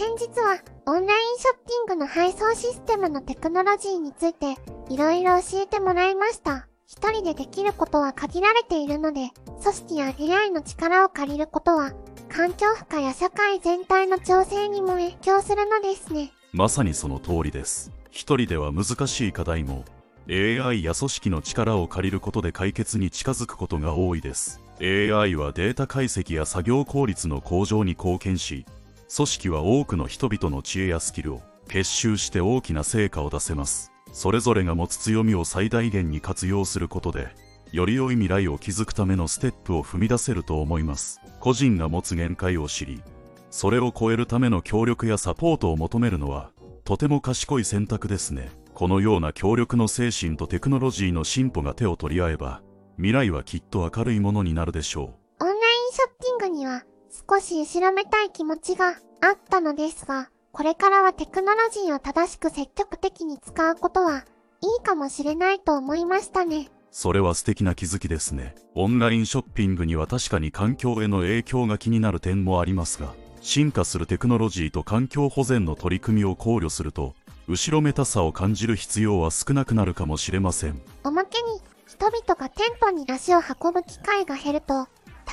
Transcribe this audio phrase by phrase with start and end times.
[0.00, 4.56] 先日はオンラインショッピングの配送システムのテクノロジーについて
[4.88, 6.68] いろいろ教えてもらいました。
[6.86, 9.28] 一人でできることは限られているので、
[9.62, 11.92] 組織や AI の力を借りることは
[12.30, 16.32] 環境負荷や社会全体の調整にも影響するのですね。
[16.54, 17.92] まさにその通りです。
[18.10, 19.84] 一人では難しい課題も
[20.30, 28.64] AI や組織の力を借りることで解決に近づくことが多いです AI はデータ解析や作業効率の向上に貢献し
[29.14, 33.90] 組織は多くの人々の知恵やスキルを結集して大きな成果を出せます。
[34.12, 37.28] それぞれが持つ強みを最大限に活用することで
[37.72, 41.20] より良い未来を築くためのステップを踏み出せると思います。
[41.40, 43.02] 個人が持つ限界を知り
[43.50, 46.50] それを超えるための協力やサポートを求めるのは
[46.84, 48.50] とても賢い選択ですね。
[48.74, 52.62] このような協力の精神とテクノロジーの進歩が手を取り合えば
[52.96, 55.44] 未来はきっと明るいものになるでしょう。
[55.44, 55.58] オンライン
[55.92, 64.24] ショッピングには少し後ろめたい気持ちがあったのですがこれからはテクノロジーを正しく積極的に使うことは
[64.62, 66.68] いいかもしれないと思いましたね。
[66.90, 68.54] それは素敵な気づきですね。
[68.74, 77.14] オンラインショッピングには確かに環境への影響が気になる点もありますが進化するテクノロジーと環境保全の取り組みを考慮すると
[77.48, 80.80] 後ろめたさを感じる必要は少なくなるかもしれません。
[81.04, 84.86] おまけに人々が店舗に足を運ぶ機会が減ると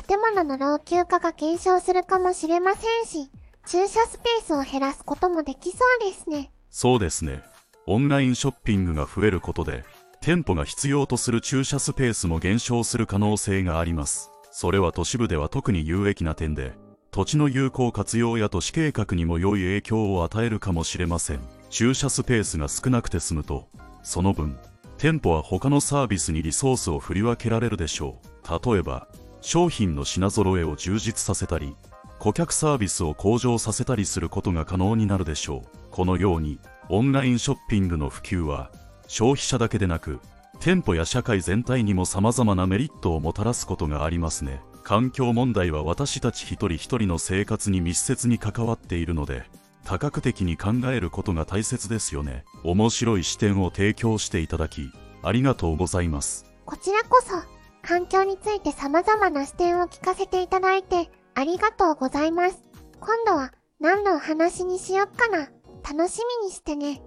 [0.08, 3.30] 建物の老朽化が減少するかもしれませんし
[3.66, 6.52] 駐車スペースを減らすこともできそうですね。
[6.69, 7.44] そうですね。
[7.86, 9.83] オンラインショッピングが増えることで
[10.22, 14.31] 店舗が必要とする駐車スペースも減少する可能性があります。
[14.52, 16.73] それは都市部では特に有益な点で
[17.11, 21.41] 土地の有効活用や都市計画にも良い影響を与えるかもしれません。
[21.69, 23.67] 駐車スペースが少なくて済むと
[24.03, 24.58] その分
[24.97, 28.72] 店舗は他のサービスにリソースを振り分けられるでしょう。
[28.72, 29.09] 例えば
[29.42, 31.76] 商品の品揃えを充実させたり
[32.20, 35.78] 顧客サービスを向上させたりすることが可能になるでしょう。
[35.92, 38.72] このようにオンラインショッピングの普及は
[39.08, 40.20] 消費者だけでなく
[40.59, 44.62] 店舗や社会全体にも様々なメリットをもたらすことがありますね。
[44.84, 49.44] 環境問題は私たち一人一人の生活に密接に関わっているので
[49.84, 52.46] 多角的に考えることが大切ですよね。
[52.64, 54.90] 面白い視点を提供していただき
[55.24, 56.46] ありがとうございます。
[56.66, 57.56] こちらこそ。
[57.88, 62.62] 環境について様々な視点を聞かせていただいてありがとうございます
[63.00, 65.50] 今度は何のお話にしよっかな
[65.90, 67.02] 楽しみにしてね。